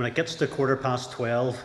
[0.00, 1.62] when it gets to quarter past 12,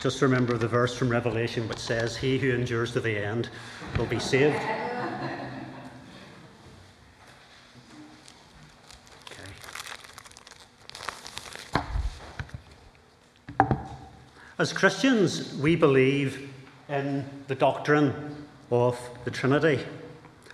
[0.00, 3.50] just remember the verse from Revelation which says, He who endures to the end
[3.96, 4.60] will be saved.
[14.58, 16.52] As Christians, we believe
[16.88, 19.78] in the doctrine of the Trinity,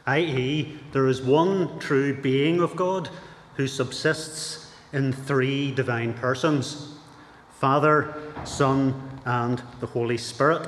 [0.07, 3.09] i.e., there is one true being of God
[3.55, 6.95] who subsists in three divine persons
[7.61, 10.67] Father, Son, and the Holy Spirit.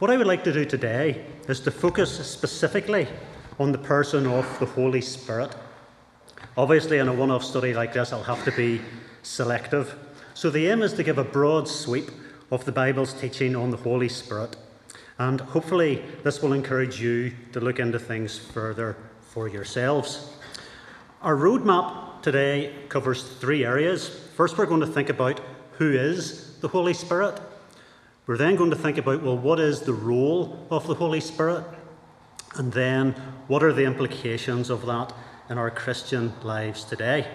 [0.00, 3.06] What I would like to do today is to focus specifically
[3.60, 5.54] on the person of the Holy Spirit.
[6.56, 8.80] Obviously, in a one off study like this, I'll have to be
[9.22, 9.94] selective.
[10.34, 12.10] So, the aim is to give a broad sweep
[12.50, 14.56] of the Bible's teaching on the Holy Spirit.
[15.18, 20.32] And hopefully, this will encourage you to look into things further for yourselves.
[21.22, 24.08] Our roadmap today covers three areas.
[24.36, 25.40] First, we're going to think about
[25.72, 27.40] who is the Holy Spirit.
[28.26, 31.64] We're then going to think about, well, what is the role of the Holy Spirit?
[32.56, 33.12] And then,
[33.46, 35.12] what are the implications of that
[35.48, 37.26] in our Christian lives today?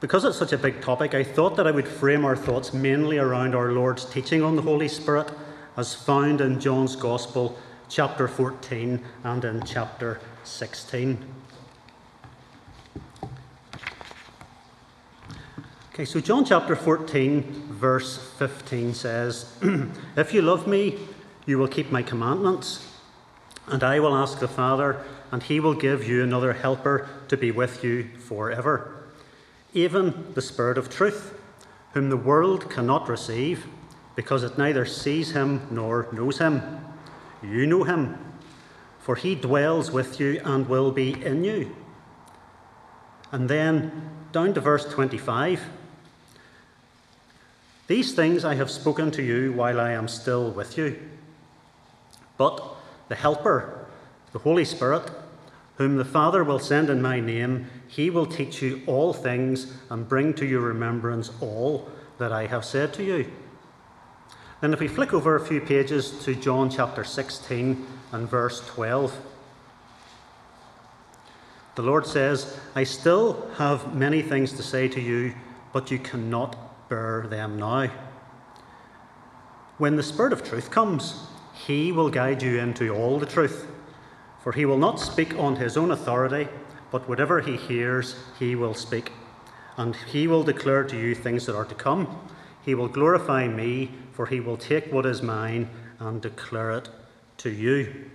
[0.00, 3.18] Because it's such a big topic, I thought that I would frame our thoughts mainly
[3.18, 5.30] around our Lord's teaching on the Holy Spirit
[5.76, 7.58] as found in John's Gospel,
[7.88, 11.35] chapter 14 and in chapter 16.
[15.96, 19.50] Okay, so John chapter 14, verse 15 says,
[20.16, 20.98] If you love me,
[21.46, 22.86] you will keep my commandments,
[23.66, 25.02] and I will ask the Father,
[25.32, 28.96] and he will give you another helper to be with you forever
[29.76, 31.38] even the Spirit of truth,
[31.92, 33.66] whom the world cannot receive,
[34.16, 36.62] because it neither sees him nor knows him.
[37.42, 38.18] You know him,
[38.98, 41.76] for he dwells with you and will be in you.
[43.30, 45.62] And then down to verse 25.
[47.86, 50.98] These things I have spoken to you while I am still with you.
[52.36, 52.76] But
[53.08, 53.86] the Helper,
[54.32, 55.08] the Holy Spirit,
[55.76, 60.08] whom the Father will send in my name, he will teach you all things and
[60.08, 61.88] bring to your remembrance all
[62.18, 63.30] that I have said to you.
[64.60, 69.14] Then, if we flick over a few pages to John chapter 16 and verse 12,
[71.74, 75.34] the Lord says, I still have many things to say to you,
[75.74, 76.56] but you cannot
[76.88, 77.90] bear them now.
[79.78, 83.66] When the Spirit of truth comes, he will guide you into all the truth.
[84.42, 86.48] For he will not speak on his own authority,
[86.90, 89.12] but whatever he hears, he will speak.
[89.76, 92.30] And he will declare to you things that are to come.
[92.64, 95.68] He will glorify me, for he will take what is mine
[95.98, 96.88] and declare it
[97.38, 98.08] to you.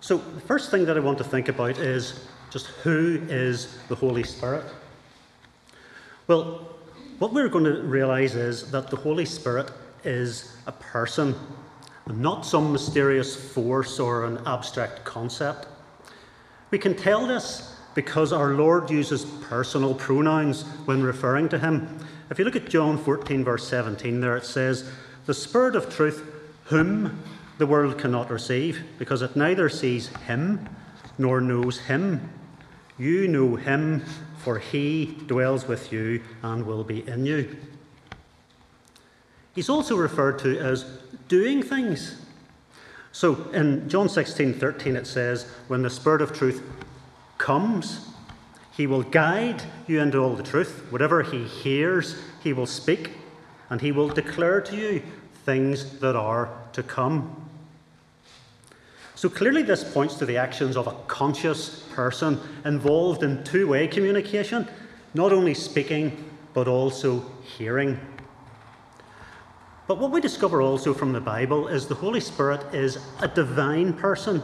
[0.00, 3.94] So, the first thing that I want to think about is just who is the
[3.94, 4.64] Holy Spirit?
[6.26, 6.73] Well,
[7.24, 9.70] what we're going to realize is that the Holy Spirit
[10.04, 11.34] is a person
[12.06, 15.66] not some mysterious force or an abstract concept.
[16.70, 22.06] We can tell this because our Lord uses personal pronouns when referring to him.
[22.28, 24.86] If you look at John 14, verse 17, there it says,
[25.24, 26.30] The Spirit of truth,
[26.64, 27.22] whom
[27.56, 30.68] the world cannot receive, because it neither sees him
[31.16, 32.28] nor knows him.
[32.98, 34.04] You know him,
[34.38, 37.56] for he dwells with you and will be in you.
[39.54, 40.84] He's also referred to as
[41.28, 42.20] doing things.
[43.12, 46.62] So in John 16 13, it says, When the Spirit of truth
[47.38, 48.08] comes,
[48.76, 50.86] he will guide you into all the truth.
[50.90, 53.12] Whatever he hears, he will speak,
[53.70, 55.02] and he will declare to you
[55.44, 57.43] things that are to come.
[59.24, 63.88] So clearly, this points to the actions of a conscious person involved in two way
[63.88, 64.68] communication,
[65.14, 67.24] not only speaking, but also
[67.56, 67.98] hearing.
[69.86, 73.94] But what we discover also from the Bible is the Holy Spirit is a divine
[73.94, 74.42] person.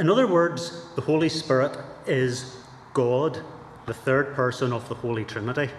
[0.00, 2.56] In other words, the Holy Spirit is
[2.92, 3.40] God,
[3.86, 5.70] the third person of the Holy Trinity.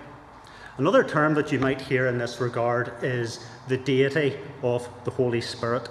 [0.77, 5.41] Another term that you might hear in this regard is the deity of the Holy
[5.41, 5.89] Spirit,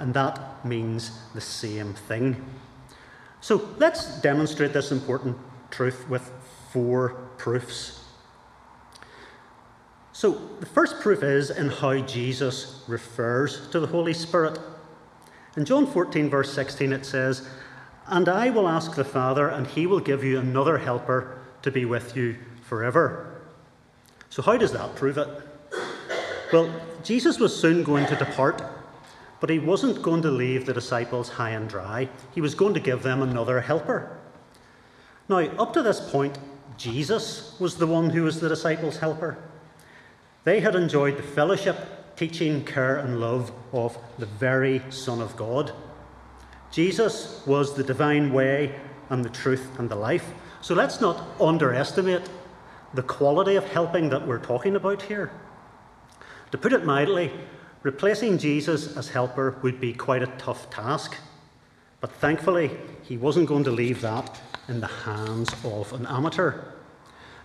[0.00, 2.44] and that means the same thing.
[3.40, 5.36] So let's demonstrate this important
[5.70, 6.30] truth with
[6.72, 8.00] four proofs.
[10.12, 14.58] So, the first proof is in how Jesus refers to the Holy Spirit.
[15.56, 17.48] In John 14, verse 16, it says,
[18.06, 21.86] And I will ask the Father, and he will give you another helper to be
[21.86, 23.40] with you forever.
[24.28, 25.28] So, how does that prove it?
[26.52, 26.70] Well,
[27.02, 28.62] Jesus was soon going to depart,
[29.40, 32.08] but he wasn't going to leave the disciples high and dry.
[32.34, 34.18] He was going to give them another helper.
[35.28, 36.38] Now, up to this point,
[36.76, 39.38] Jesus was the one who was the disciples' helper.
[40.44, 41.76] They had enjoyed the fellowship,
[42.16, 45.72] teaching, care, and love of the very Son of God.
[46.70, 48.74] Jesus was the divine way
[49.08, 50.32] and the truth and the life.
[50.60, 52.28] So let's not underestimate
[52.94, 55.30] the quality of helping that we're talking about here.
[56.52, 57.30] To put it mildly,
[57.82, 61.16] replacing Jesus as helper would be quite a tough task.
[62.00, 62.70] But thankfully,
[63.02, 66.60] he wasn't going to leave that in the hands of an amateur.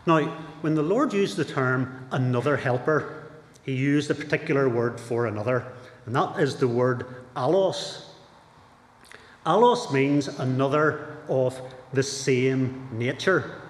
[0.06, 0.20] Now,
[0.62, 3.24] when the Lord used the term another helper,
[3.64, 5.66] he used a particular word for another,
[6.06, 8.06] and that is the word allos.
[9.46, 11.60] Allos means another of
[11.92, 13.62] the same nature.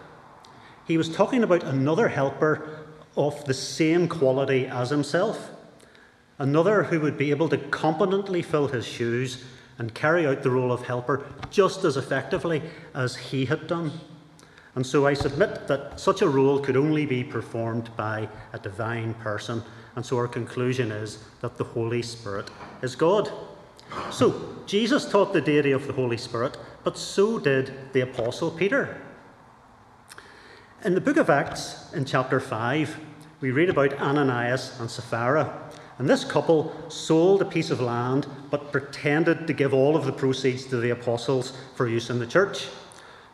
[0.86, 2.86] He was talking about another helper
[3.16, 5.50] of the same quality as himself,
[6.38, 9.44] another who would be able to competently fill his shoes
[9.78, 12.62] and carry out the role of helper just as effectively
[12.94, 13.92] as he had done.
[14.76, 19.14] And so I submit that such a role could only be performed by a divine
[19.16, 19.64] person.
[19.96, 22.50] And so our conclusion is that the Holy Spirit
[22.82, 23.32] is God.
[24.12, 29.00] So, Jesus taught the deity of the Holy Spirit, but so did the Apostle Peter.
[30.84, 33.00] In the book of Acts, in chapter 5,
[33.42, 35.65] we read about Ananias and Sapphira.
[35.98, 40.12] And this couple sold a piece of land but pretended to give all of the
[40.12, 42.68] proceeds to the apostles for use in the church.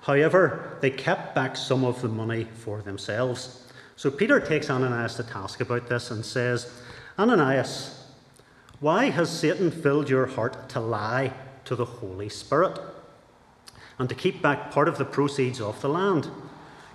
[0.02, 3.68] However, they kept back some of the money for themselves.
[3.96, 6.72] So Peter takes Ananias to task about this and says,
[7.18, 8.06] Ananias,
[8.80, 11.34] why has Satan filled your heart to lie
[11.66, 12.80] to the Holy Spirit
[14.00, 16.30] and to keep back part of the proceeds of the land?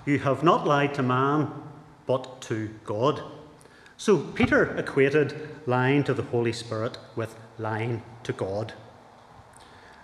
[0.04, 1.50] You have not lied to man,
[2.06, 3.22] but to God.
[3.96, 8.74] So Peter equated lying to the Holy Spirit with lying to God.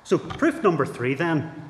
[0.04, 1.68] So, proof number three then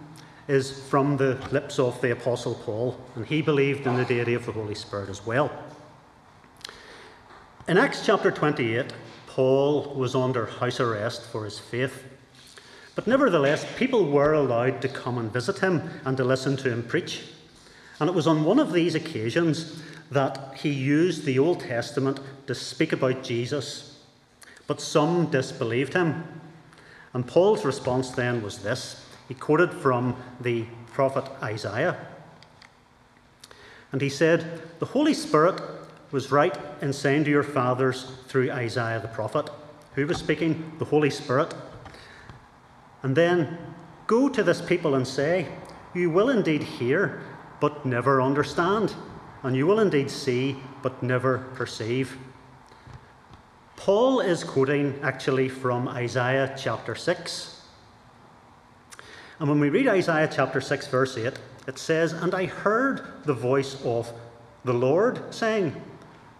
[0.48, 4.46] is from the lips of the Apostle Paul, and he believed in the deity of
[4.46, 5.50] the Holy Spirit as well.
[7.68, 8.92] In Acts chapter 28,
[9.26, 12.04] Paul was under house arrest for his faith.
[12.94, 16.82] But nevertheless, people were allowed to come and visit him and to listen to him
[16.82, 17.22] preach.
[18.02, 22.18] And it was on one of these occasions that he used the Old Testament
[22.48, 23.96] to speak about Jesus.
[24.66, 26.24] But some disbelieved him.
[27.14, 31.96] And Paul's response then was this he quoted from the prophet Isaiah.
[33.92, 35.60] And he said, The Holy Spirit
[36.10, 39.48] was right in saying to your fathers through Isaiah the prophet,
[39.94, 41.54] who was speaking, the Holy Spirit.
[43.04, 43.58] And then
[44.08, 45.46] go to this people and say,
[45.94, 47.22] You will indeed hear,
[47.62, 48.92] but never understand,
[49.44, 52.18] and you will indeed see, but never perceive.
[53.76, 57.62] Paul is quoting actually from Isaiah chapter 6.
[59.38, 61.34] And when we read Isaiah chapter 6, verse 8,
[61.68, 64.12] it says, And I heard the voice of
[64.64, 65.80] the Lord saying,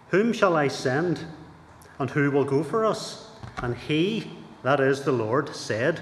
[0.09, 1.25] whom shall I send?
[1.99, 3.29] And who will go for us?
[3.59, 4.29] And he,
[4.61, 6.01] that is the Lord, said,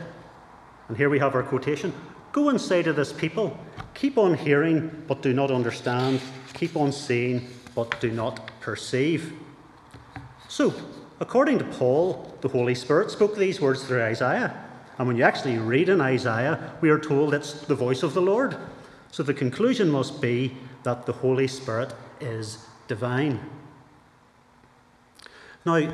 [0.88, 1.94] and here we have our quotation
[2.32, 3.58] Go and say to this people,
[3.94, 6.22] keep on hearing, but do not understand,
[6.54, 9.34] keep on seeing, but do not perceive.
[10.48, 10.74] So,
[11.20, 14.66] according to Paul, the Holy Spirit spoke these words through Isaiah.
[14.98, 18.22] And when you actually read in Isaiah, we are told it's the voice of the
[18.22, 18.58] Lord.
[19.12, 23.40] So the conclusion must be that the Holy Spirit is divine.
[25.66, 25.94] Now,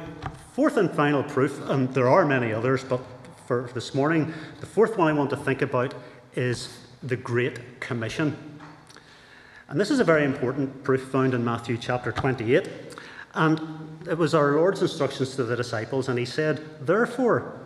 [0.53, 3.01] fourth and final proof, and there are many others, but
[3.45, 5.93] for this morning, the fourth one I want to think about
[6.35, 6.77] is
[7.07, 8.37] the Great Commission.
[9.67, 12.69] And this is a very important proof found in Matthew chapter 28.
[13.33, 17.59] And it was our Lord's instructions to the disciples, and He said, Therefore,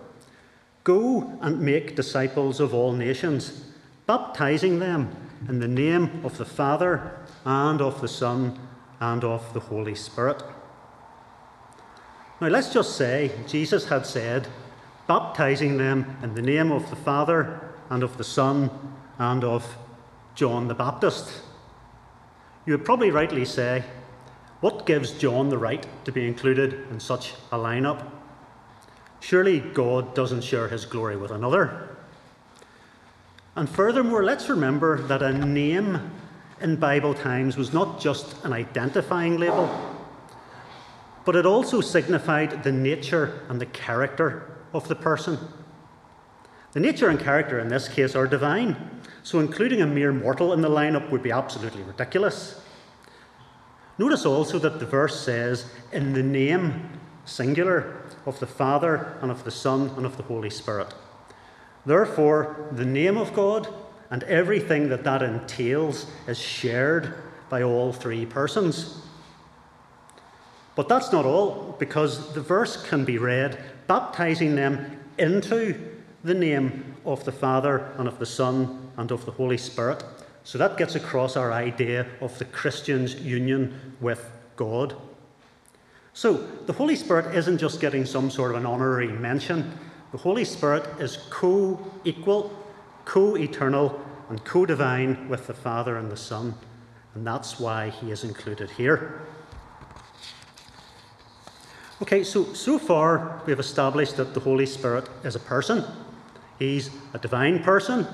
[0.83, 3.63] go and make disciples of all nations,
[4.07, 5.15] baptizing them
[5.47, 8.59] in the name of the Father, and of the Son,
[8.99, 10.43] and of the Holy Spirit
[12.41, 14.47] now, let's just say Jesus had said,
[15.07, 18.71] baptizing them in the name of the Father and of the Son
[19.17, 19.77] and of
[20.35, 21.41] John the Baptist.
[22.65, 23.83] You would probably rightly say,
[24.59, 28.07] what gives John the right to be included in such a lineup?
[29.19, 31.95] Surely God doesn't share his glory with another.
[33.55, 36.11] And furthermore, let's remember that a name
[36.61, 39.69] in Bible times was not just an identifying label,
[41.25, 45.37] but it also signified the nature and the character of the person.
[46.73, 50.61] The nature and character in this case are divine, so including a mere mortal in
[50.61, 52.61] the lineup would be absolutely ridiculous.
[53.97, 56.89] Notice also that the verse says, in the name,
[57.25, 60.93] singular, of the Father and of the Son and of the Holy Spirit.
[61.85, 63.67] Therefore, the name of God
[64.09, 67.13] and everything that that entails is shared
[67.49, 69.01] by all three persons.
[70.75, 75.90] But that's not all, because the verse can be read baptizing them into
[76.23, 80.03] the name of the Father and of the Son and of the Holy Spirit.
[80.43, 84.95] So that gets across our idea of the Christian's union with God.
[86.13, 86.33] So
[86.65, 89.77] the Holy Spirit isn't just getting some sort of an honorary mention.
[90.11, 92.51] The Holy Spirit is co equal,
[93.05, 93.99] co eternal,
[94.29, 96.53] and co divine with the Father and the Son.
[97.15, 99.21] And that's why he is included here.
[102.01, 105.85] Okay, so so far we've established that the Holy Spirit is a person.
[106.61, 108.05] He's a divine person.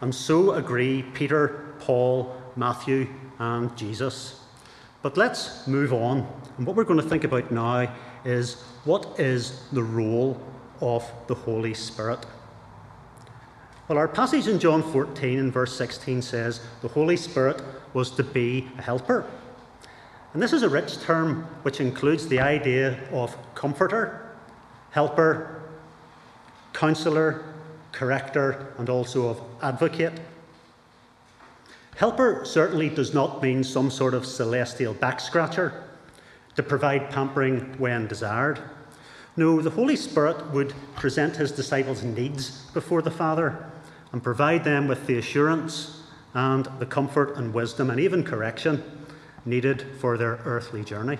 [0.00, 3.06] And so agree Peter, Paul, Matthew,
[3.38, 4.40] and Jesus.
[5.02, 6.26] But let's move on.
[6.56, 8.54] And what we're going to think about now is
[8.84, 10.42] what is the role
[10.80, 12.26] of the Holy Spirit?
[13.86, 17.62] Well, our passage in John 14 and verse 16 says the Holy Spirit
[17.94, 19.24] was to be a helper.
[20.34, 24.36] And this is a rich term which includes the idea of comforter,
[24.90, 25.57] helper,
[26.72, 27.44] counselor,
[27.92, 30.20] corrector, and also of advocate.
[31.96, 35.84] Helper certainly does not mean some sort of celestial back scratcher
[36.54, 38.60] to provide pampering when desired.
[39.36, 43.70] No, the Holy Spirit would present his disciples' needs before the Father
[44.12, 46.02] and provide them with the assurance
[46.34, 48.82] and the comfort and wisdom and even correction
[49.44, 51.18] needed for their earthly journey.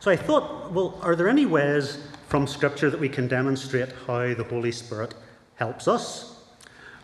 [0.00, 1.98] So I thought, well, are there any ways
[2.32, 5.14] from Scripture that we can demonstrate how the Holy Spirit
[5.56, 6.40] helps us?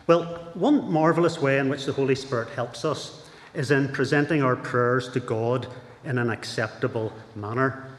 [0.07, 0.23] Well,
[0.55, 5.07] one marvellous way in which the Holy Spirit helps us is in presenting our prayers
[5.09, 5.67] to God
[6.03, 7.95] in an acceptable manner.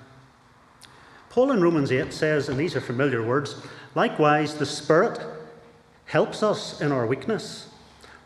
[1.28, 3.54] Paul in Romans 8 says, and these are familiar words,
[3.94, 5.20] likewise, the Spirit
[6.06, 7.68] helps us in our weakness,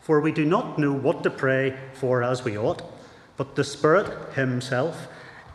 [0.01, 2.81] for we do not know what to pray for as we ought,
[3.37, 5.07] but the Spirit Himself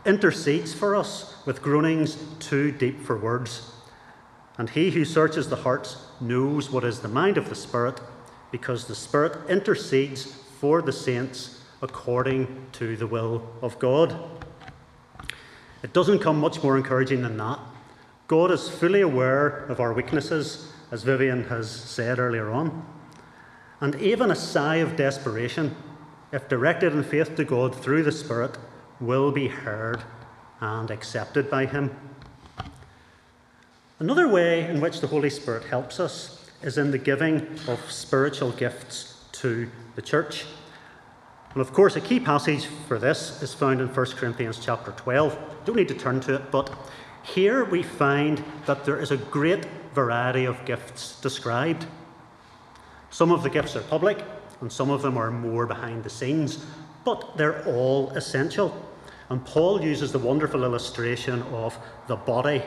[0.05, 3.71] intercedes for us with groanings too deep for words.
[4.57, 7.99] And He who searches the hearts knows what is the mind of the Spirit
[8.51, 14.15] because the Spirit intercedes for the saints according to the will of God.
[15.83, 17.59] It doesn't come much more encouraging than that.
[18.27, 22.85] God is fully aware of our weaknesses, as Vivian has said earlier on.
[23.79, 25.75] And even a sigh of desperation,
[26.31, 28.57] if directed in faith to God through the Spirit,
[29.01, 30.01] will be heard
[30.61, 31.95] and accepted by Him.
[33.99, 38.51] Another way in which the Holy Spirit helps us is in the giving of spiritual
[38.51, 40.45] gifts to the church.
[41.53, 45.37] And of course, a key passage for this is found in 1 Corinthians chapter 12.
[45.65, 46.73] Don't need to turn to it, but
[47.23, 51.85] here we find that there is a great variety of gifts described.
[53.09, 54.23] Some of the gifts are public,
[54.61, 56.65] and some of them are more behind the scenes,
[57.03, 58.73] but they're all essential.
[59.31, 62.63] And Paul uses the wonderful illustration of the body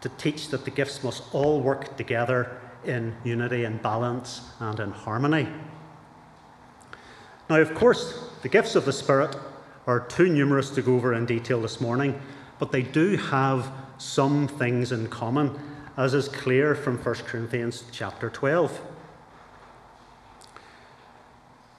[0.00, 4.90] to teach that the gifts must all work together in unity and balance and in
[4.90, 5.46] harmony.
[7.50, 9.36] Now, of course, the gifts of the Spirit
[9.86, 12.18] are too numerous to go over in detail this morning,
[12.58, 15.60] but they do have some things in common,
[15.98, 18.80] as is clear from 1 Corinthians chapter 12.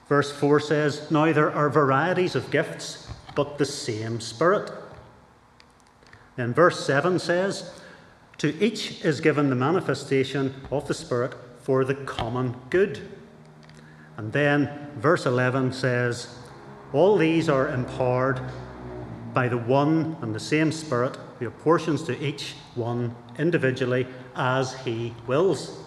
[0.08, 4.70] Verse 4 says, Now there are varieties of gifts, but the same Spirit.
[6.36, 7.70] Then verse 7 says,
[8.38, 13.00] to each is given the manifestation of the Spirit for the common good.
[14.16, 16.36] And then verse 11 says,
[16.92, 18.40] All these are empowered
[19.32, 25.14] by the one and the same Spirit who apportions to each one individually as he
[25.26, 25.80] wills.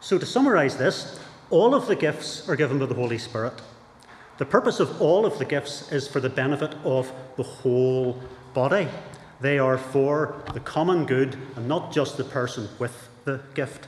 [0.00, 3.60] So, to summarise this, all of the gifts are given by the Holy Spirit.
[4.40, 8.18] The purpose of all of the gifts is for the benefit of the whole
[8.54, 8.88] body.
[9.38, 13.86] They are for the common good and not just the person with the gift.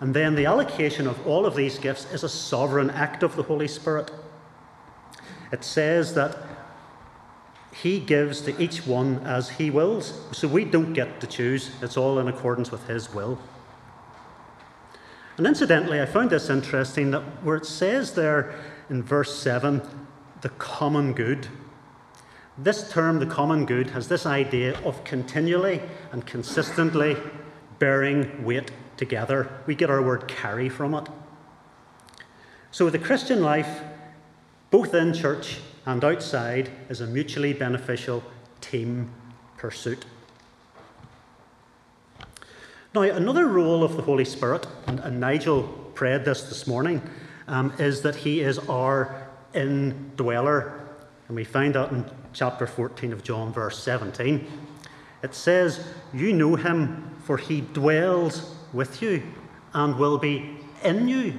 [0.00, 3.42] And then the allocation of all of these gifts is a sovereign act of the
[3.44, 4.10] Holy Spirit.
[5.50, 6.36] It says that
[7.72, 10.12] He gives to each one as He wills.
[10.32, 13.38] So we don't get to choose, it's all in accordance with His will.
[15.38, 18.54] And incidentally, I found this interesting that where it says there
[18.92, 19.80] in verse 7,
[20.42, 21.48] the common good,
[22.58, 25.80] this term, the common good, has this idea of continually
[26.12, 27.16] and consistently
[27.78, 29.50] bearing weight together.
[29.64, 31.08] We get our word carry from it.
[32.70, 33.80] So the Christian life,
[34.70, 38.22] both in church and outside, is a mutually beneficial
[38.60, 39.10] team
[39.56, 40.04] pursuit.
[42.94, 45.62] Now, another role of the Holy Spirit, and, Nigel
[45.94, 47.00] prayed this this morning,
[47.48, 50.80] um, is that he is our indweller.
[51.28, 54.46] And we find that in chapter 14 of John, verse 17.
[55.22, 59.22] It says, You know him, for he dwells with you
[59.74, 61.34] and will be in you.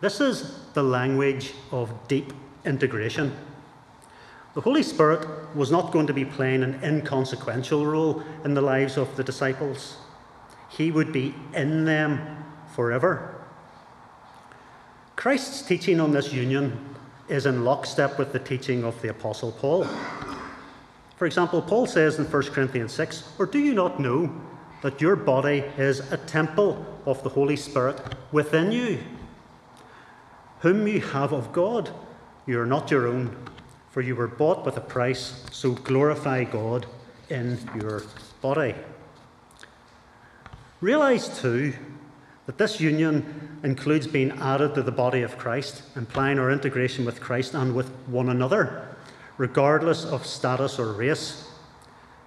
[0.00, 2.32] This is the language of deep
[2.64, 3.36] integration.
[4.54, 8.96] The Holy Spirit was not going to be playing an inconsequential role in the lives
[8.96, 9.96] of the disciples.
[10.68, 12.44] He would be in them
[12.74, 13.31] forever.
[15.22, 16.76] Christ's teaching on this union
[17.28, 19.86] is in lockstep with the teaching of the Apostle Paul.
[21.14, 24.34] For example, Paul says in 1 Corinthians 6 Or do you not know
[24.82, 28.00] that your body is a temple of the Holy Spirit
[28.32, 28.98] within you,
[30.58, 31.90] whom you have of God?
[32.44, 33.36] You are not your own,
[33.92, 36.86] for you were bought with a price, so glorify God
[37.30, 38.02] in your
[38.40, 38.74] body.
[40.80, 41.74] Realize too
[42.46, 47.20] that this union includes being added to the body of Christ, implying our integration with
[47.20, 48.88] Christ and with one another,
[49.38, 51.48] regardless of status or race.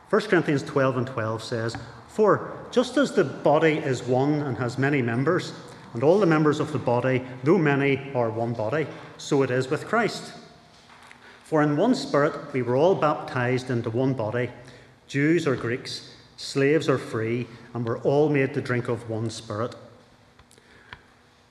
[0.10, 1.76] 1 Corinthians 12 and 12 says,
[2.08, 5.54] For just as the body is one and has many members,
[5.94, 9.70] and all the members of the body, though many, are one body, so it is
[9.70, 10.34] with Christ.
[11.44, 14.50] For in one spirit we were all baptized into one body,
[15.08, 19.76] Jews or Greeks, slaves or free, and we're all made to drink of one spirit.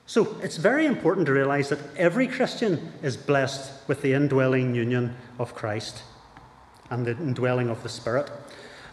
[0.07, 5.15] So it's very important to realize that every Christian is blessed with the indwelling union
[5.39, 6.03] of Christ
[6.91, 8.29] and the indwelling of the Spirit.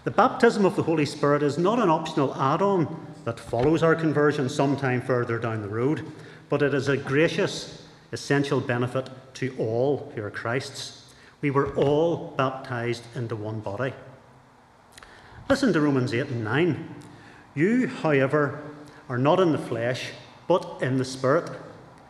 [0.04, 3.94] The baptism of the Holy Spirit is not an optional add on that follows our
[3.94, 6.10] conversion sometime further down the road,
[6.48, 11.12] but it is a gracious, essential benefit to all who are Christ's.
[11.42, 13.92] We were all baptized into one body.
[15.48, 16.94] Listen to Romans 8 and 9.
[17.54, 18.62] You, however,
[19.08, 20.10] are not in the flesh
[20.52, 21.50] but in the Spirit,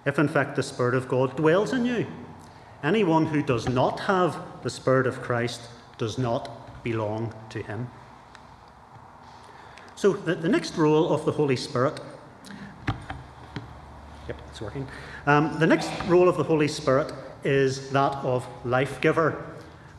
[0.05, 2.09] if in fact the Spirit of God dwells in you.
[2.83, 5.61] Anyone who does not have the Spirit of Christ
[5.96, 7.88] does not belong to him.
[9.94, 12.00] So, the, the next role of the Holy Spirit.
[14.26, 14.88] Yep, it's working.
[15.26, 17.12] Um, the next role of the Holy Spirit
[17.44, 19.40] is that of life giver.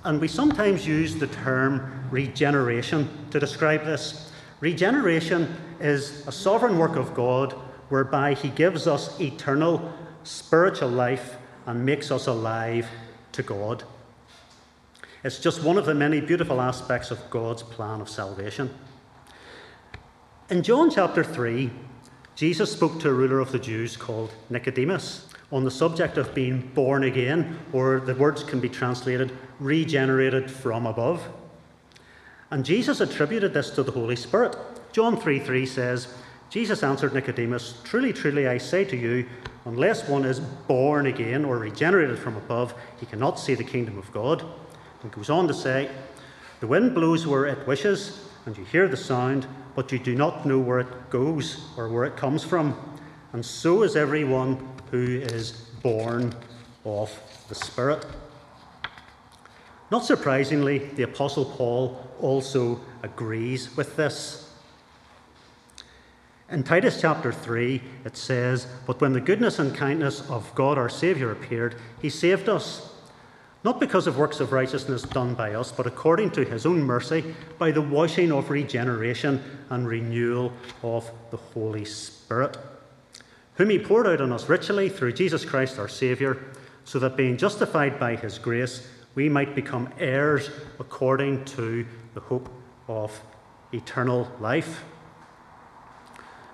[0.04, 4.34] And we sometimes use the term regeneration to describe this.
[4.60, 7.56] Regeneration is a sovereign work of God
[7.94, 11.36] whereby He gives us eternal spiritual life
[11.68, 12.88] and makes us alive
[13.32, 13.84] to God.
[15.24, 18.74] It's just one of the many beautiful aspects of God's plan of salvation.
[20.50, 21.70] In John chapter 3,
[22.36, 26.72] Jesus spoke to a ruler of the Jews called Nicodemus on the subject of being
[26.74, 31.22] born again, or the words can be translated regenerated from above.
[32.50, 34.58] And Jesus attributed this to the Holy Spirit.
[34.94, 36.08] John 3 3 says,
[36.54, 39.26] Jesus answered Nicodemus, Truly, truly, I say to you,
[39.66, 44.12] unless one is born again or regenerated from above, he cannot see the kingdom of
[44.12, 44.46] God.
[45.02, 45.90] And goes on to say,
[46.60, 50.46] The wind blows where it wishes, and you hear the sound, but you do not
[50.46, 52.78] know where it goes or where it comes from.
[53.32, 56.36] And so is everyone who is born
[56.86, 58.06] of the Spirit.
[59.90, 64.43] Not surprisingly, the Apostle Paul also agrees with this.
[66.52, 70.90] In Titus chapter 3, it says, But when the goodness and kindness of God our
[70.90, 72.94] Saviour appeared, he saved us,
[73.64, 77.34] not because of works of righteousness done by us, but according to his own mercy,
[77.58, 80.52] by the washing of regeneration and renewal
[80.84, 82.58] of the Holy Spirit,
[83.56, 86.38] whom he poured out on us richly through Jesus Christ our Saviour,
[86.84, 92.50] so that being justified by his grace, we might become heirs according to the hope
[92.90, 93.18] of
[93.72, 94.84] eternal life.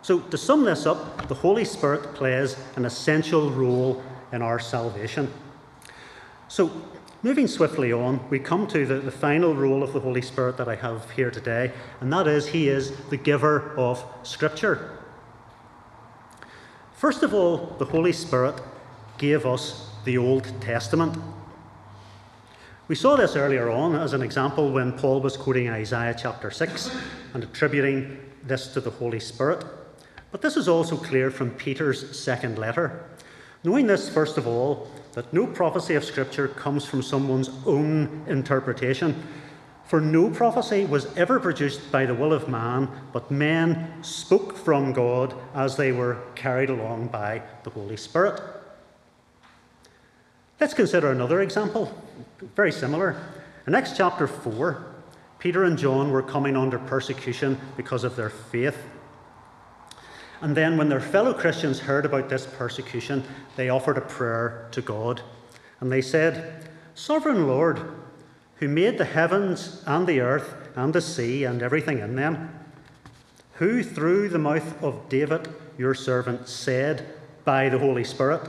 [0.10, 5.32] So, to sum this up, the Holy Spirit plays an essential role in our salvation.
[6.48, 6.72] So,
[7.22, 10.67] moving swiftly on, we come to the, the final role of the Holy Spirit that
[10.67, 14.98] I have here today, and that is He is the giver of Scripture.
[16.95, 18.60] First of all, the Holy Spirit
[19.19, 21.19] gave us the Old Testament.
[22.88, 26.98] We saw this earlier on as an example when Paul was quoting Isaiah chapter 6
[27.36, 29.63] and attributing this to the Holy Spirit.
[30.32, 33.04] But this is also clear from Peter's second letter.
[33.63, 39.24] Knowing this, first of all, that no prophecy of Scripture comes from someone's own interpretation.
[39.86, 44.94] For no prophecy was ever produced by the will of man, but men spoke from
[44.94, 48.39] God as they were carried along by the Holy Spirit.
[50.60, 51.92] Let's consider another example,
[52.56, 53.15] very similar.
[53.65, 54.86] In Acts chapter 4,
[55.39, 58.78] Peter and John were coming under persecution because of their faith
[60.41, 63.23] And then, when their fellow Christians heard about this persecution,
[63.56, 65.21] they offered a prayer to God.
[65.80, 67.82] And they said, Sovereign Lord,
[68.56, 72.54] who made the heavens and the earth and the sea and everything in them,
[73.54, 77.06] who through the mouth of David, your servant, said
[77.43, 78.47] by the Holy Spirit,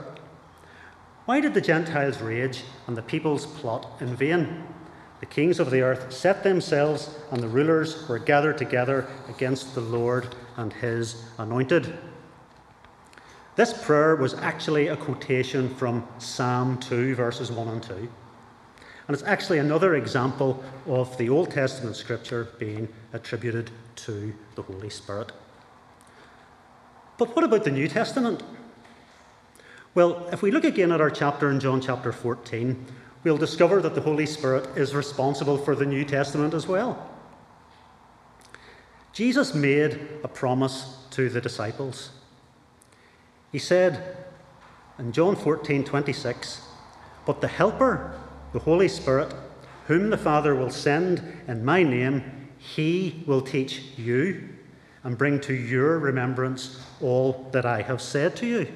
[1.24, 4.64] Why did the Gentiles rage and the peoples plot in vain?
[5.20, 9.80] The kings of the earth set themselves, and the rulers were gathered together against the
[9.80, 11.92] Lord and his anointed.
[13.56, 17.94] This prayer was actually a quotation from Psalm 2, verses 1 and 2.
[17.94, 24.90] And it's actually another example of the Old Testament scripture being attributed to the Holy
[24.90, 25.32] Spirit.
[27.18, 28.42] But what about the New Testament?
[29.94, 32.86] Well, if we look again at our chapter in John chapter 14,
[33.24, 37.09] we'll discover that the Holy Spirit is responsible for the New Testament as well.
[39.20, 42.08] Jesus made a promise to the disciples.
[43.52, 44.16] He said
[44.98, 46.62] in John 14 26,
[47.26, 48.18] But the Helper,
[48.54, 49.34] the Holy Spirit,
[49.88, 54.48] whom the Father will send in my name, he will teach you
[55.04, 58.72] and bring to your remembrance all that I have said to you.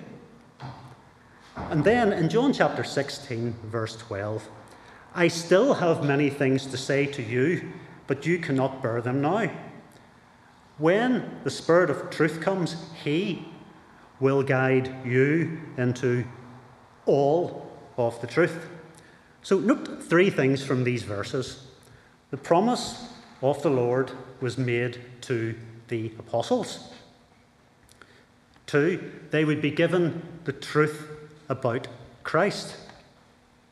[1.57, 4.47] And then in John chapter 16, verse 12,
[5.15, 7.73] I still have many things to say to you,
[8.07, 9.51] but you cannot bear them now.
[10.79, 13.47] When the Spirit of truth comes, He
[14.19, 16.25] will guide you into
[17.07, 18.69] all of the truth.
[19.43, 21.67] So, note three things from these verses.
[22.31, 23.09] The promise
[23.43, 24.11] of the Lord
[24.41, 25.55] was made to
[25.89, 26.93] the apostles.
[28.67, 31.07] Two, they would be given the truth
[31.49, 31.87] about
[32.23, 32.77] Christ,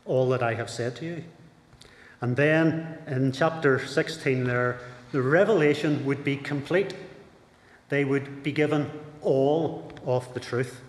[0.04, 1.24] all that I have said to you.
[2.20, 4.78] And then in chapter 16, there,
[5.12, 6.94] the revelation would be complete.
[7.90, 10.81] They would be given all of the truth.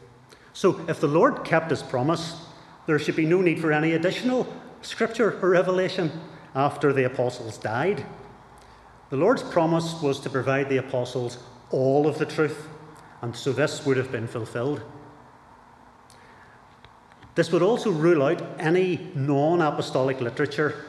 [0.53, 2.45] So if the Lord kept his promise,
[2.87, 4.47] there should be no need for any additional
[4.81, 6.11] scripture or revelation
[6.55, 8.05] after the apostles died.
[9.09, 11.37] The Lord's promise was to provide the apostles
[11.69, 12.67] all of the truth,
[13.21, 14.81] and so this would have been fulfilled.
[17.35, 20.85] This would also rule out any non apostolic literature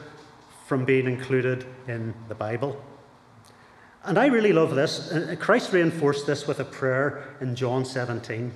[0.67, 2.81] from being included in the Bible.
[4.05, 5.11] And I really love this.
[5.11, 8.51] Uh, Christ reinforced this with a prayer in John 17.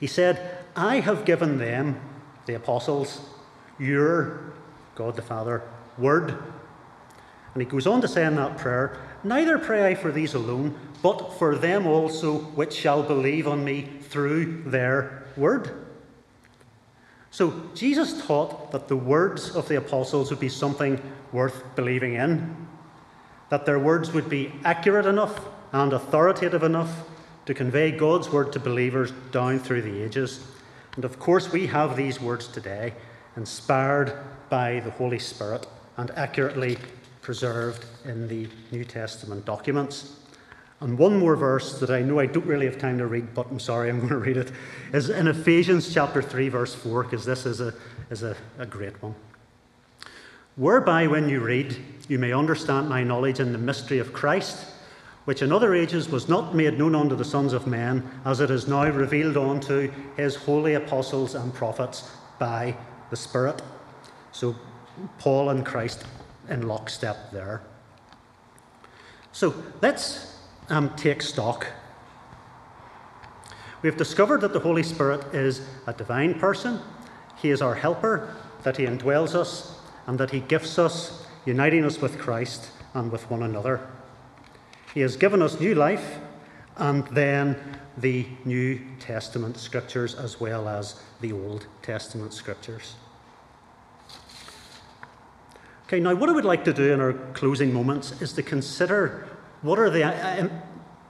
[0.00, 2.00] He said, I have given them,
[2.46, 3.20] the apostles,
[3.78, 4.52] your,
[4.94, 5.62] God the Father,
[5.98, 6.30] word.
[7.52, 10.76] And he goes on to say in that prayer, Neither pray I for these alone,
[11.02, 15.86] but for them also which shall believe on me through their word.
[17.30, 21.00] So Jesus taught that the words of the apostles would be something
[21.32, 22.68] worth believing in,
[23.52, 25.38] that their words would be accurate enough
[25.72, 27.04] and authoritative enough
[27.44, 30.40] to convey God's word to believers down through the ages.
[30.96, 32.94] And of course, we have these words today,
[33.36, 34.16] inspired
[34.48, 35.66] by the Holy Spirit
[35.98, 36.78] and accurately
[37.20, 40.16] preserved in the New Testament documents.
[40.80, 43.50] And one more verse that I know I don't really have time to read, but
[43.50, 44.50] I'm sorry, I'm going to read it,
[44.94, 47.74] is in Ephesians chapter 3, verse 4, because this is, a,
[48.08, 49.14] is a, a great one.
[50.56, 51.76] Whereby, when you read,
[52.08, 54.66] you may understand my knowledge in the mystery of Christ,
[55.24, 58.50] which in other ages was not made known unto the sons of men, as it
[58.50, 62.76] is now revealed unto his holy apostles and prophets by
[63.10, 63.62] the Spirit.
[64.32, 64.56] So,
[65.18, 66.04] Paul and Christ
[66.48, 67.62] in lockstep there.
[69.30, 70.36] So, let's
[70.68, 71.66] um, take stock.
[73.80, 76.78] We have discovered that the Holy Spirit is a divine person.
[77.36, 78.34] He is our helper,
[78.64, 79.71] that He indwells us,
[80.06, 83.86] and that He gifts us, uniting us with Christ and with one another.
[84.94, 86.18] He has given us new life,
[86.76, 87.56] and then
[87.96, 92.94] the New Testament scriptures as well as the Old Testament scriptures.
[95.86, 99.28] Okay, now what I would like to do in our closing moments is to consider
[99.60, 100.48] what are the, uh,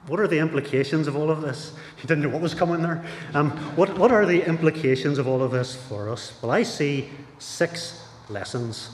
[0.08, 1.72] what are the implications of all of this?
[2.02, 3.04] You didn't know what was coming there.
[3.32, 6.36] Um, what, what are the implications of all of this for us?
[6.42, 8.02] Well, I see six
[8.32, 8.90] lessons.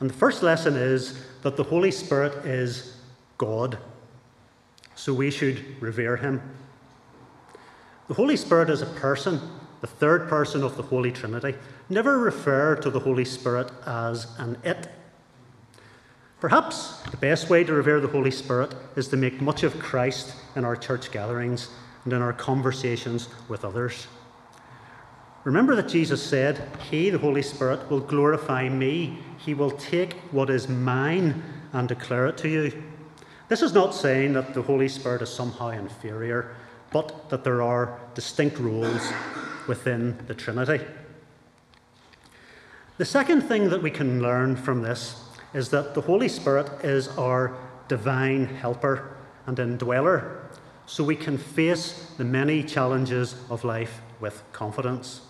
[0.00, 2.96] And the first lesson is that the Holy Spirit is
[3.38, 3.78] God,
[4.94, 6.42] so we should revere him.
[8.08, 9.40] The Holy Spirit is a person,
[9.80, 11.54] the third person of the Holy Trinity.
[11.88, 14.88] Never refer to the Holy Spirit as an it.
[16.40, 20.34] Perhaps the best way to revere the Holy Spirit is to make much of Christ
[20.54, 21.70] in our church gatherings
[22.04, 24.06] and in our conversations with others.
[25.46, 29.16] Remember that Jesus said, He, the Holy Spirit, will glorify me.
[29.38, 31.40] He will take what is mine
[31.72, 32.82] and declare it to you.
[33.46, 36.56] This is not saying that the Holy Spirit is somehow inferior,
[36.90, 39.12] but that there are distinct roles
[39.68, 40.84] within the Trinity.
[42.98, 45.22] The second thing that we can learn from this
[45.54, 47.56] is that the Holy Spirit is our
[47.86, 50.40] divine helper and indweller,
[50.86, 55.20] so we can face the many challenges of life with confidence.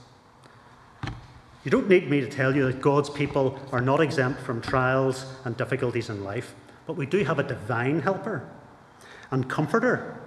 [1.67, 5.27] You don't need me to tell you that God's people are not exempt from trials
[5.45, 6.55] and difficulties in life,
[6.87, 8.49] but we do have a divine helper
[9.33, 10.21] and comforter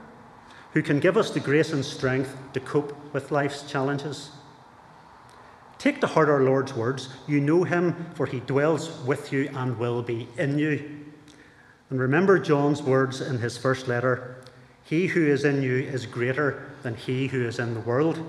[0.73, 4.32] who can give us the grace and strength to cope with life's challenges.
[5.78, 9.80] Take to heart our Lord's words You know him, for he dwells with you and
[9.80, 11.06] will be in you.
[11.89, 14.43] And remember John's words in his first letter
[14.84, 18.21] He who is in you is greater than he who is in the world.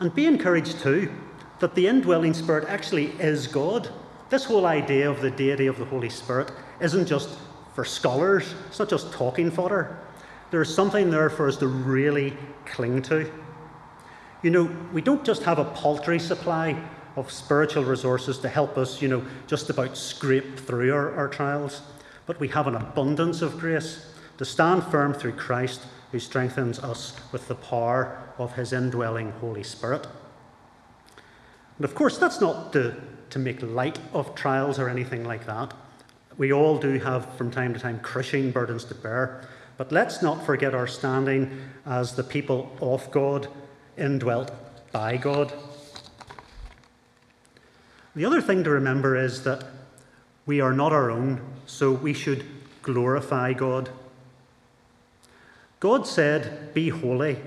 [0.00, 1.08] And be encouraged too
[1.58, 3.88] that the indwelling Spirit actually is God.
[4.28, 7.30] This whole idea of the deity of the Holy Spirit isn't just
[7.74, 9.98] for scholars, it's not just talking fodder.
[10.50, 13.30] There's something there for us to really cling to.
[14.42, 16.76] You know, we don't just have a paltry supply
[17.16, 21.82] of spiritual resources to help us, you know, just about scrape through our, our trials,
[22.26, 24.06] but we have an abundance of grace
[24.38, 25.80] to stand firm through Christ
[26.12, 30.06] who strengthens us with the power of his indwelling Holy Spirit.
[31.76, 32.94] And of course, that's not to,
[33.30, 35.74] to make light of trials or anything like that.
[36.38, 39.48] We all do have, from time to time, crushing burdens to bear.
[39.76, 43.48] But let's not forget our standing as the people of God,
[43.96, 44.50] indwelt
[44.92, 45.52] by God.
[48.14, 49.64] The other thing to remember is that
[50.46, 52.46] we are not our own, so we should
[52.82, 53.90] glorify God.
[55.80, 57.38] God said, Be holy,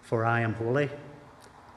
[0.00, 0.88] for I am holy.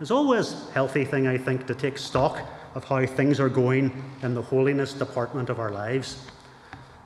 [0.01, 2.41] It's always a healthy thing, I think, to take stock
[2.73, 6.19] of how things are going in the holiness department of our lives.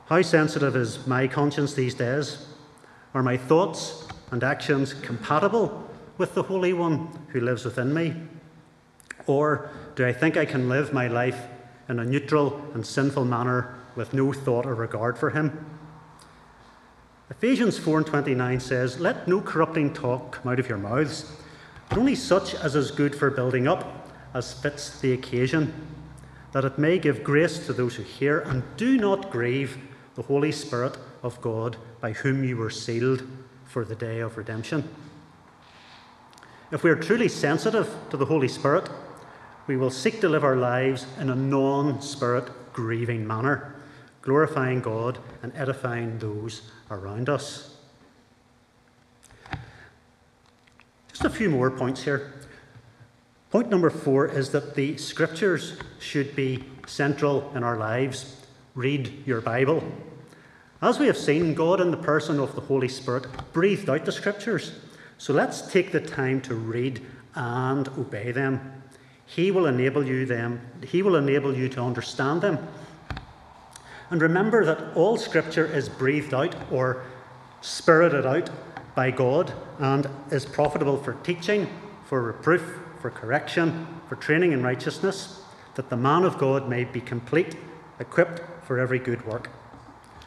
[0.06, 2.48] How sensitive is my conscience these days?
[3.14, 8.16] Are my thoughts and actions compatible with the Holy One who lives within me?
[9.28, 11.46] Or do I think I can live my life
[11.88, 15.64] in a neutral and sinful manner with no thought or regard for Him?
[17.30, 21.30] Ephesians 4 and 29 says, Let no corrupting talk come out of your mouths
[21.90, 25.74] but only such as is good for building up, as fits the occasion,
[26.52, 29.76] that it may give grace to those who hear, and do not grieve
[30.14, 33.26] the Holy Spirit of God, by whom you were sealed
[33.64, 34.88] for the day of redemption.
[36.70, 38.88] If we are truly sensitive to the Holy Spirit,
[39.66, 43.74] we will seek to live our lives in a non spirit grieving manner,
[44.22, 47.69] glorifying God and edifying those around us.
[51.20, 52.32] Just a few more points here.
[53.50, 58.36] Point number four is that the scriptures should be central in our lives.
[58.74, 59.84] Read your Bible.
[60.80, 64.12] As we have seen, God, in the person of the Holy Spirit, breathed out the
[64.12, 64.72] scriptures.
[65.18, 67.02] So let's take the time to read
[67.34, 68.82] and obey them.
[69.26, 70.62] He will enable you them.
[70.86, 72.66] He will enable you to understand them.
[74.08, 77.04] And remember that all scripture is breathed out or
[77.60, 78.48] spirited out
[79.00, 81.66] by God and is profitable for teaching,
[82.04, 85.40] for reproof, for correction, for training in righteousness,
[85.74, 87.56] that the man of God may be complete,
[87.98, 89.48] equipped for every good work.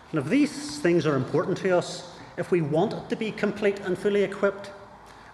[0.10, 3.96] And if these things are important to us, if we want to be complete and
[3.96, 4.72] fully equipped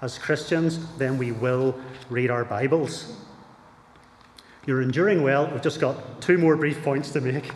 [0.01, 3.21] as Christians, then we will read our Bibles.
[4.65, 5.49] You're enduring well.
[5.49, 7.51] We've just got two more brief points to make.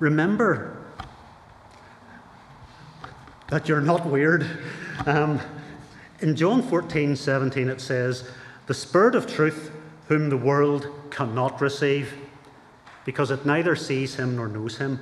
[0.00, 0.83] Remember
[3.48, 4.46] that you're not weird.
[5.06, 5.40] Um,
[6.20, 8.28] in John 14, 17, it says,
[8.66, 9.70] The Spirit of truth,
[10.08, 12.14] whom the world cannot receive,
[13.04, 14.98] because it neither sees him nor knows him.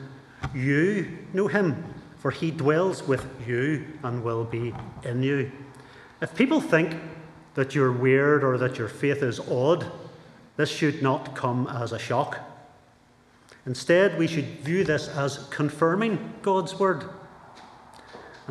[0.55, 4.75] You know him, for he dwells with you and will be
[5.05, 5.53] in you.
[6.21, 6.97] If people think
[7.55, 9.91] that you're weird or that your faith is odd,
[10.57, 12.39] this should not come as a shock.
[13.67, 17.05] Instead, we should view this as confirming God's word.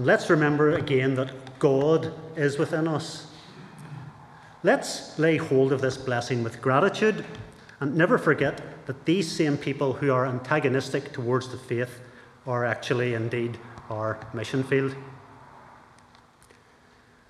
[0.03, 3.27] Let's remember again that God is within us.
[4.63, 7.23] Let's lay hold of this blessing with gratitude
[7.79, 11.99] and never forget that these same people who are antagonistic towards the faith
[12.47, 13.59] are actually indeed
[13.91, 14.95] our mission field.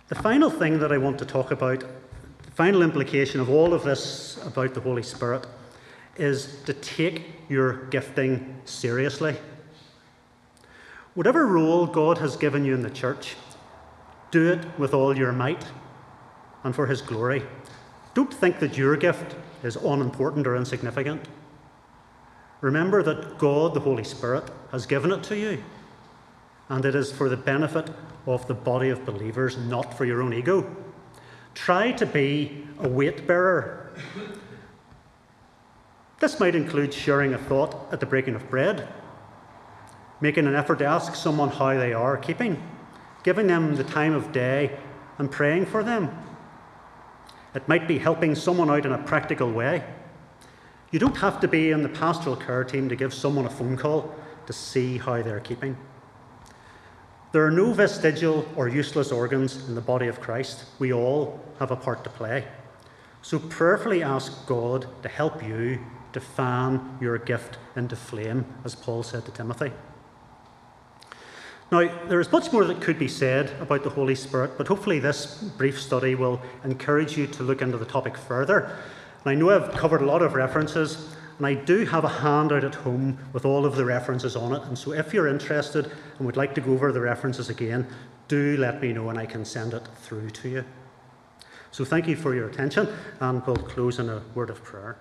[0.07, 3.83] The final thing that I want to talk about, the final implication of all of
[3.83, 5.45] this about the Holy Spirit,
[6.15, 9.35] is to take your gifting seriously.
[11.13, 13.35] Whatever role God has given you in the church,
[14.31, 15.65] do it with all your might
[16.63, 17.43] and for His glory.
[18.13, 21.27] Don't think that your gift is unimportant or insignificant.
[22.61, 25.61] Remember that God, the Holy Spirit, has given it to you,
[26.69, 27.89] and it is for the benefit
[28.25, 30.65] of the body of believers, not for your own ego.
[31.55, 33.91] Try to be a weight bearer.
[36.19, 38.87] This might include sharing a thought at the breaking of bread,
[40.21, 42.61] making an effort to ask someone how they are keeping,
[43.23, 44.77] giving them the time of day,
[45.17, 46.09] and praying for them.
[47.53, 49.83] It might be helping someone out in a practical way.
[50.91, 53.77] You don't have to be in the pastoral care team to give someone a phone
[53.77, 54.13] call
[54.45, 55.77] to see how they're keeping.
[57.31, 60.65] There are no vestigial or useless organs in the body of Christ.
[60.79, 62.45] We all have a part to play.
[63.21, 65.79] So prayerfully ask God to help you
[66.11, 69.71] to fan your gift into flame, as Paul said to Timothy.
[71.71, 74.99] Now, there is much more that could be said about the Holy Spirit, but hopefully,
[74.99, 78.77] this brief study will encourage you to look into the topic further.
[79.23, 82.65] And I know I've covered a lot of references, and I do have a handout
[82.65, 84.61] at home with all of the references on it.
[84.63, 87.87] And so, if you're interested and would like to go over the references again,
[88.27, 90.65] do let me know and I can send it through to you.
[91.71, 92.89] So, thank you for your attention,
[93.21, 94.97] and we'll close in a word of prayer.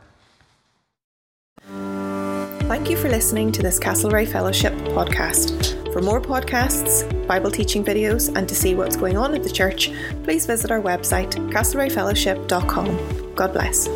[2.69, 5.80] Thank you for listening to this Castlereagh Fellowship podcast.
[5.93, 9.91] For more podcasts, Bible teaching videos, and to see what's going on at the church,
[10.23, 13.35] please visit our website, castlereaghfellowship.com.
[13.35, 13.89] God bless.